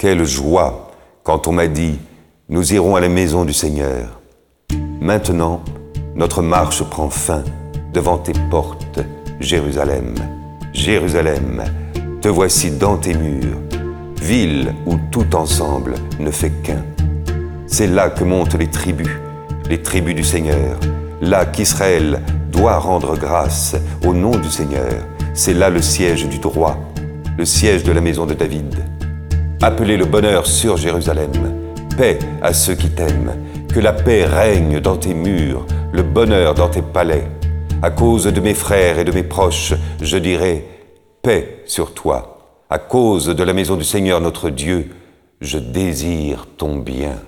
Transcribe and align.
Quelle 0.00 0.24
joie 0.24 0.92
quand 1.24 1.46
on 1.46 1.52
m'a 1.52 1.66
dit, 1.66 1.98
nous 2.48 2.72
irons 2.72 2.96
à 2.96 3.00
la 3.00 3.10
maison 3.10 3.44
du 3.44 3.52
Seigneur. 3.52 4.18
Maintenant, 4.98 5.60
notre 6.14 6.40
marche 6.40 6.82
prend 6.84 7.10
fin 7.10 7.44
devant 7.92 8.16
tes 8.16 8.32
portes, 8.50 9.00
Jérusalem. 9.40 10.14
Jérusalem, 10.72 11.64
te 12.22 12.28
voici 12.28 12.70
dans 12.70 12.96
tes 12.96 13.12
murs, 13.12 13.58
ville 14.22 14.74
où 14.86 14.96
tout 15.10 15.36
ensemble 15.36 15.96
ne 16.18 16.30
fait 16.30 16.62
qu'un. 16.62 16.82
C'est 17.66 17.86
là 17.86 18.08
que 18.08 18.24
montent 18.24 18.54
les 18.54 18.70
tribus, 18.70 19.18
les 19.68 19.82
tribus 19.82 20.14
du 20.14 20.24
Seigneur, 20.24 20.80
là 21.20 21.44
qu'Israël 21.44 22.22
doit 22.50 22.78
rendre 22.78 23.18
grâce 23.18 23.76
au 24.06 24.14
nom 24.14 24.30
du 24.30 24.48
Seigneur. 24.48 24.94
C'est 25.34 25.52
là 25.52 25.68
le 25.68 25.82
siège 25.82 26.26
du 26.26 26.38
droit, 26.38 26.78
le 27.36 27.44
siège 27.44 27.84
de 27.84 27.92
la 27.92 28.00
maison 28.00 28.24
de 28.24 28.32
David. 28.32 28.82
Appelez 29.62 29.98
le 29.98 30.06
bonheur 30.06 30.46
sur 30.46 30.78
Jérusalem, 30.78 31.32
paix 31.98 32.18
à 32.40 32.54
ceux 32.54 32.74
qui 32.74 32.88
t'aiment, 32.88 33.36
que 33.68 33.78
la 33.78 33.92
paix 33.92 34.24
règne 34.24 34.80
dans 34.80 34.96
tes 34.96 35.12
murs, 35.12 35.66
le 35.92 36.02
bonheur 36.02 36.54
dans 36.54 36.70
tes 36.70 36.80
palais. 36.80 37.28
À 37.82 37.90
cause 37.90 38.24
de 38.24 38.40
mes 38.40 38.54
frères 38.54 38.98
et 38.98 39.04
de 39.04 39.12
mes 39.12 39.22
proches, 39.22 39.74
je 40.00 40.16
dirai 40.16 40.64
paix 41.20 41.62
sur 41.66 41.92
toi. 41.92 42.38
À 42.70 42.78
cause 42.78 43.26
de 43.26 43.42
la 43.44 43.52
maison 43.52 43.76
du 43.76 43.84
Seigneur 43.84 44.22
notre 44.22 44.48
Dieu, 44.48 44.92
je 45.42 45.58
désire 45.58 46.46
ton 46.56 46.76
bien. 46.76 47.18